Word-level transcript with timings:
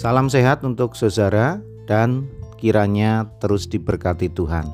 Salam 0.00 0.32
sehat 0.32 0.64
untuk 0.64 0.96
saudara 0.96 1.60
dan 1.84 2.24
kiranya 2.56 3.28
terus 3.36 3.68
diberkati 3.68 4.32
Tuhan. 4.32 4.64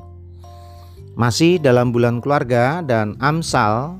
Masih 1.19 1.59
dalam 1.59 1.91
bulan 1.91 2.23
keluarga 2.23 2.79
dan 2.79 3.19
Amsal 3.19 3.99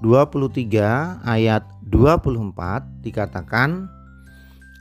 23 0.00 1.28
ayat 1.28 1.60
24 1.92 2.56
dikatakan 3.04 3.84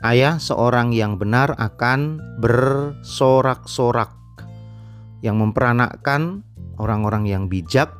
ayah 0.08 0.40
seorang 0.40 0.96
yang 0.96 1.20
benar 1.20 1.52
akan 1.60 2.24
bersorak-sorak 2.40 4.16
yang 5.20 5.44
memperanakkan 5.44 6.40
orang-orang 6.80 7.28
yang 7.28 7.52
bijak 7.52 7.92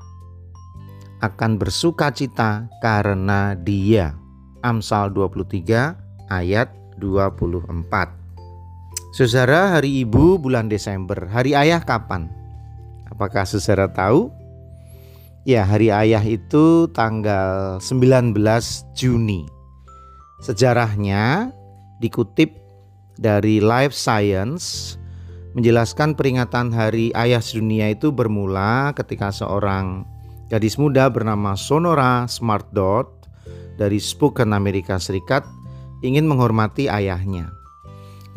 akan 1.20 1.60
bersuka 1.60 2.08
cita 2.16 2.72
karena 2.80 3.52
dia. 3.60 4.16
Amsal 4.64 5.12
23 5.12 6.32
ayat 6.32 6.80
24. 7.00 8.20
Saudara, 9.16 9.80
hari 9.80 10.06
Ibu 10.06 10.38
bulan 10.38 10.70
Desember, 10.70 11.26
hari 11.32 11.58
Ayah 11.58 11.82
kapan? 11.82 12.30
Apakah 13.10 13.48
saudara 13.48 13.90
tahu? 13.90 14.30
Ya, 15.48 15.66
hari 15.66 15.90
Ayah 15.90 16.22
itu 16.22 16.86
tanggal 16.94 17.82
19 17.82 18.36
Juni. 18.94 19.50
Sejarahnya 20.46 21.50
dikutip 22.04 22.54
dari 23.20 23.60
Life 23.60 23.98
Science 23.98 24.96
menjelaskan 25.58 26.16
peringatan 26.16 26.72
Hari 26.72 27.12
Ayah 27.12 27.44
Sedunia 27.44 27.92
itu 27.92 28.14
bermula 28.14 28.96
ketika 28.96 29.34
seorang 29.34 30.06
gadis 30.48 30.80
muda 30.80 31.12
bernama 31.12 31.60
Sonora 31.60 32.30
Smart 32.32 32.72
Dot 32.72 33.28
dari 33.76 34.00
Spokane 34.00 34.56
Amerika 34.56 34.96
Serikat 34.96 35.44
ingin 36.02 36.26
menghormati 36.28 36.88
ayahnya. 36.88 37.52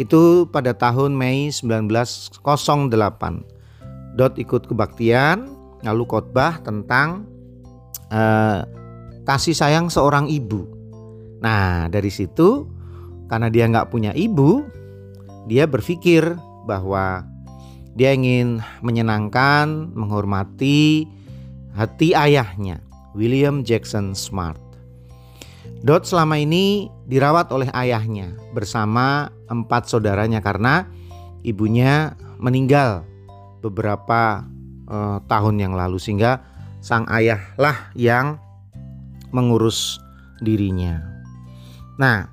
Itu 0.01 0.49
pada 0.49 0.75
tahun 0.75 1.15
Mei 1.15 1.53
1908. 1.53 2.43
Dot 4.13 4.37
ikut 4.37 4.69
kebaktian, 4.69 5.49
lalu 5.81 6.05
khotbah 6.05 6.61
tentang 6.61 7.25
uh, 8.13 8.65
kasih 9.25 9.57
sayang 9.57 9.89
seorang 9.89 10.29
ibu. 10.29 10.69
Nah 11.41 11.89
dari 11.89 12.13
situ 12.13 12.69
karena 13.27 13.49
dia 13.49 13.65
nggak 13.69 13.89
punya 13.89 14.13
ibu, 14.13 14.69
dia 15.49 15.65
berpikir 15.65 16.37
bahwa 16.69 17.25
dia 17.93 18.17
ingin 18.17 18.65
menyenangkan, 18.81 19.93
menghormati 19.93 21.05
hati 21.77 22.17
ayahnya, 22.17 22.81
William 23.13 23.65
Jackson 23.65 24.17
Smart. 24.17 24.61
Dot 25.83 26.07
selama 26.07 26.39
ini 26.39 26.87
dirawat 27.11 27.51
oleh 27.51 27.67
ayahnya 27.75 28.39
bersama 28.55 29.35
empat 29.51 29.91
saudaranya 29.91 30.39
karena 30.39 30.87
ibunya 31.43 32.15
meninggal 32.39 33.03
beberapa 33.59 34.47
uh, 34.87 35.19
tahun 35.27 35.59
yang 35.59 35.75
lalu 35.75 35.99
sehingga 35.99 36.43
sang 36.79 37.07
ayahlah 37.11 37.91
yang 37.99 38.39
mengurus 39.35 39.99
dirinya. 40.39 41.03
Nah, 41.99 42.31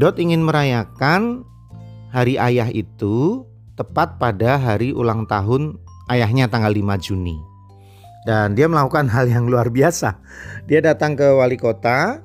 Dot 0.00 0.16
ingin 0.18 0.42
merayakan 0.42 1.44
hari 2.10 2.40
ayah 2.40 2.72
itu 2.72 3.46
tepat 3.76 4.16
pada 4.18 4.58
hari 4.58 4.96
ulang 4.96 5.26
tahun 5.28 5.78
ayahnya 6.10 6.50
tanggal 6.50 6.70
5 6.70 7.04
Juni. 7.04 7.53
Dan 8.24 8.56
dia 8.56 8.64
melakukan 8.66 9.06
hal 9.12 9.28
yang 9.28 9.46
luar 9.52 9.68
biasa. 9.68 10.16
Dia 10.64 10.80
datang 10.80 11.12
ke 11.12 11.28
wali 11.28 11.60
kota 11.60 12.24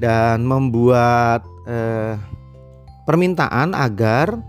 dan 0.00 0.48
membuat 0.48 1.44
eh, 1.68 2.16
permintaan 3.04 3.76
agar 3.76 4.40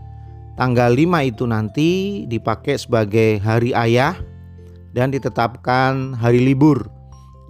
tanggal 0.55 0.91
5 0.95 1.31
itu 1.31 1.43
nanti 1.43 1.89
dipakai 2.31 2.79
sebagai 2.79 3.43
hari 3.43 3.75
ayah 3.75 4.15
dan 4.95 5.11
ditetapkan 5.11 6.15
hari 6.15 6.39
libur 6.39 6.87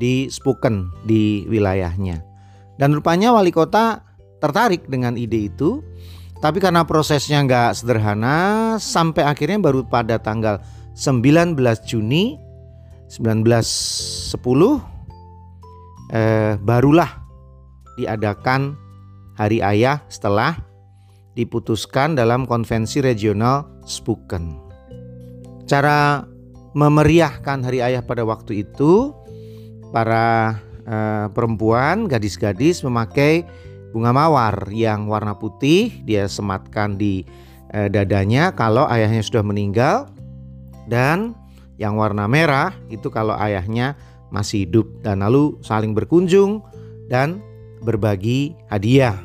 di 0.01 0.27
Spuken 0.27 0.89
di 1.05 1.45
wilayahnya. 1.45 2.19
Dan 2.75 2.91
rupanya 2.97 3.31
wali 3.31 3.53
kota 3.53 4.03
tertarik 4.41 4.89
dengan 4.89 5.15
ide 5.15 5.47
itu, 5.47 5.79
tapi 6.43 6.59
karena 6.59 6.83
prosesnya 6.83 7.39
nggak 7.45 7.77
sederhana, 7.77 8.75
sampai 8.81 9.23
akhirnya 9.23 9.61
baru 9.61 9.87
pada 9.87 10.19
tanggal 10.19 10.59
19 10.97 11.55
Juni 11.87 12.44
1910 13.09 14.35
eh, 16.11 16.53
barulah 16.59 17.11
diadakan 17.95 18.75
Hari 19.35 19.59
Ayah 19.59 19.99
setelah 20.07 20.55
diputuskan 21.35 22.15
dalam 22.15 22.47
konvensi 22.47 23.03
regional 23.03 23.67
Spuken. 23.83 24.55
Cara 25.67 26.23
memeriahkan 26.71 27.67
Hari 27.67 27.83
Ayah 27.83 28.03
pada 28.03 28.23
waktu 28.23 28.63
itu 28.63 29.11
para 29.91 30.55
eh, 30.87 31.27
perempuan, 31.35 32.07
gadis-gadis 32.07 32.83
memakai 32.87 33.43
bunga 33.95 34.11
mawar 34.11 34.67
yang 34.75 35.07
warna 35.07 35.31
putih 35.39 36.03
dia 36.03 36.27
sematkan 36.27 36.99
di 36.99 37.23
eh, 37.71 37.87
dadanya 37.87 38.51
kalau 38.51 38.83
ayahnya 38.91 39.23
sudah 39.23 39.39
meninggal 39.39 40.11
dan 40.91 41.31
yang 41.75 41.99
warna 41.99 42.27
merah 42.27 42.71
itu 42.87 43.11
kalau 43.11 43.35
ayahnya 43.35 43.95
masih 44.31 44.67
hidup. 44.67 44.87
Dan 45.03 45.23
lalu 45.23 45.59
saling 45.61 45.91
berkunjung 45.91 46.63
dan 47.11 47.39
berbagi 47.83 48.55
hadiah. 48.71 49.15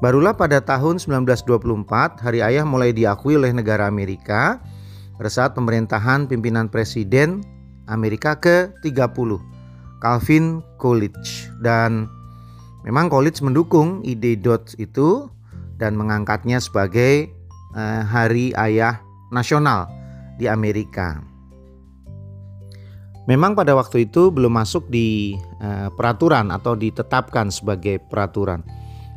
Barulah 0.00 0.32
pada 0.32 0.64
tahun 0.64 0.96
1924 0.96 2.24
Hari 2.24 2.40
Ayah 2.40 2.64
mulai 2.64 2.96
diakui 2.96 3.36
oleh 3.36 3.52
negara 3.52 3.84
Amerika 3.84 4.56
pada 5.20 5.28
saat 5.28 5.52
pemerintahan 5.52 6.24
pimpinan 6.24 6.72
Presiden 6.72 7.44
Amerika 7.84 8.32
ke-30 8.40 9.36
Calvin 10.00 10.64
Coolidge. 10.80 11.52
Dan 11.60 12.08
memang 12.88 13.12
Coolidge 13.12 13.44
mendukung 13.44 14.00
ide 14.00 14.40
Dodge 14.40 14.72
itu 14.80 15.28
dan 15.76 16.00
mengangkatnya 16.00 16.64
sebagai 16.64 17.28
eh, 17.76 18.02
Hari 18.08 18.56
Ayah 18.56 19.04
Nasional 19.28 19.99
di 20.40 20.48
Amerika. 20.48 21.20
Memang 23.28 23.52
pada 23.52 23.76
waktu 23.76 24.08
itu 24.08 24.32
belum 24.32 24.56
masuk 24.56 24.88
di 24.88 25.36
uh, 25.60 25.92
peraturan 25.92 26.48
atau 26.48 26.72
ditetapkan 26.74 27.52
sebagai 27.52 28.00
peraturan. 28.08 28.64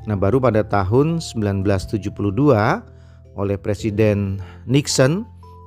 Nah, 0.03 0.19
baru 0.19 0.43
pada 0.43 0.67
tahun 0.67 1.23
1972 1.23 2.11
oleh 3.33 3.57
Presiden 3.57 4.43
Nixon 4.67 5.23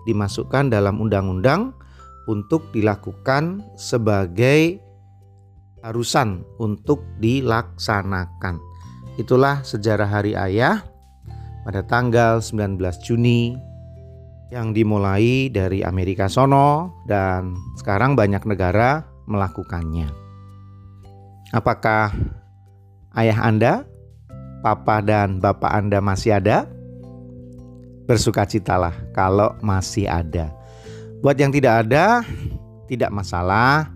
dimasukkan 0.07 0.71
dalam 0.71 1.01
undang-undang 1.01 1.75
untuk 2.29 2.71
dilakukan 2.71 3.65
sebagai 3.75 4.79
harusan 5.81 6.45
untuk 6.61 7.03
dilaksanakan. 7.19 8.61
Itulah 9.17 9.65
sejarah 9.65 10.07
Hari 10.07 10.37
Ayah 10.37 10.85
pada 11.65 11.83
tanggal 11.83 12.39
19 12.39 12.79
Juni 13.03 13.57
yang 14.51 14.71
dimulai 14.71 15.51
dari 15.51 15.83
Amerika 15.83 16.31
sono 16.31 17.03
dan 17.11 17.59
sekarang 17.79 18.15
banyak 18.15 18.47
negara 18.47 19.03
melakukannya. 19.27 20.07
Apakah 21.51 22.15
ayah 23.19 23.39
Anda, 23.43 23.83
papa 24.63 25.03
dan 25.03 25.43
bapak 25.43 25.71
Anda 25.71 25.99
masih 25.99 26.39
ada? 26.39 26.71
Bersukacitalah 28.07 28.95
kalau 29.11 29.51
masih 29.67 30.07
ada. 30.07 30.55
Buat 31.27 31.43
yang 31.43 31.51
tidak 31.51 31.87
ada, 31.87 32.23
tidak 32.87 33.11
masalah. 33.11 33.91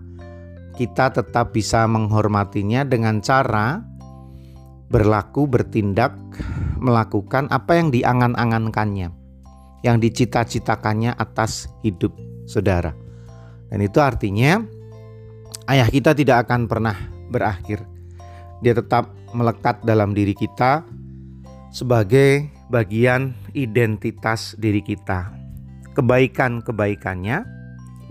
Kita 0.75 1.15
tetap 1.15 1.55
bisa 1.55 1.87
menghormatinya 1.87 2.83
dengan 2.83 3.23
cara 3.23 3.79
berlaku, 4.91 5.47
bertindak, 5.47 6.11
melakukan 6.75 7.47
apa 7.51 7.79
yang 7.79 7.87
diangan-angankannya 7.93 9.20
yang 9.81 9.97
dicita-citakannya 9.97 11.17
atas 11.17 11.69
hidup 11.81 12.13
saudara. 12.45 12.93
Dan 13.71 13.81
itu 13.81 13.97
artinya 13.97 14.61
ayah 15.69 15.87
kita 15.89 16.13
tidak 16.13 16.47
akan 16.47 16.69
pernah 16.69 16.97
berakhir. 17.31 17.85
Dia 18.61 18.77
tetap 18.77 19.09
melekat 19.33 19.81
dalam 19.81 20.13
diri 20.13 20.37
kita 20.37 20.85
sebagai 21.71 22.51
bagian 22.67 23.33
identitas 23.55 24.53
diri 24.59 24.83
kita. 24.83 25.33
Kebaikan-kebaikannya 25.95 27.43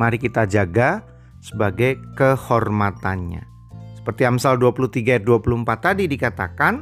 mari 0.00 0.16
kita 0.16 0.48
jaga 0.48 1.04
sebagai 1.40 2.00
kehormatannya. 2.16 3.44
Seperti 4.00 4.22
Amsal 4.24 4.56
23 4.56 5.20
ayat 5.20 5.24
24 5.28 5.64
tadi 5.80 6.04
dikatakan, 6.08 6.74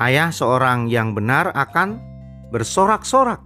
ayah 0.00 0.28
seorang 0.28 0.92
yang 0.92 1.16
benar 1.16 1.52
akan 1.56 2.13
bersorak-sorak. 2.54 3.42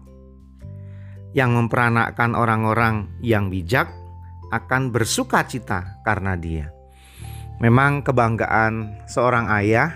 Yang 1.33 1.51
memperanakkan 1.57 2.37
orang-orang 2.37 3.09
yang 3.25 3.49
bijak 3.49 3.89
akan 4.53 4.93
bersuka 4.93 5.49
cita 5.49 6.01
karena 6.05 6.37
dia. 6.37 6.69
Memang 7.65 8.05
kebanggaan 8.05 9.05
seorang 9.09 9.49
ayah 9.57 9.93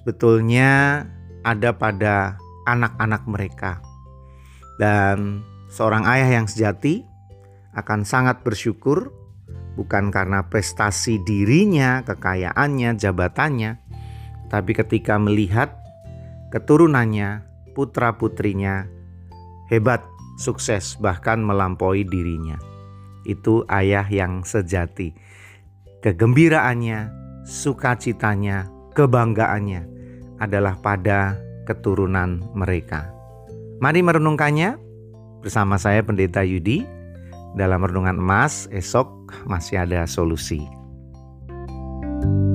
sebetulnya 0.00 1.04
ada 1.44 1.76
pada 1.76 2.40
anak-anak 2.66 3.22
mereka. 3.28 3.84
Dan 4.80 5.44
seorang 5.70 6.08
ayah 6.08 6.40
yang 6.42 6.48
sejati 6.48 7.04
akan 7.76 8.02
sangat 8.02 8.42
bersyukur 8.42 9.14
bukan 9.78 10.12
karena 10.12 10.44
prestasi 10.44 11.22
dirinya, 11.24 12.04
kekayaannya, 12.04 12.98
jabatannya, 12.98 13.80
tapi 14.52 14.72
ketika 14.76 15.16
melihat 15.16 15.72
keturunannya, 16.52 17.51
putra-putrinya 17.72 18.86
hebat, 19.72 20.04
sukses, 20.36 21.00
bahkan 21.00 21.40
melampaui 21.40 22.04
dirinya. 22.04 22.60
Itu 23.24 23.64
ayah 23.72 24.04
yang 24.08 24.44
sejati. 24.44 25.14
Kegembiraannya, 26.02 27.08
sukacitanya, 27.46 28.68
kebanggaannya 28.92 29.82
adalah 30.42 30.74
pada 30.82 31.38
keturunan 31.64 32.42
mereka. 32.52 33.08
Mari 33.78 34.02
merenungkannya 34.02 34.78
bersama 35.42 35.78
saya 35.78 36.02
Pendeta 36.02 36.42
Yudi 36.42 36.82
dalam 37.54 37.82
renungan 37.82 38.18
emas 38.18 38.66
esok 38.74 39.08
masih 39.46 39.82
ada 39.86 40.06
solusi. 40.06 40.62
thank 42.22 42.24
you 42.24 42.51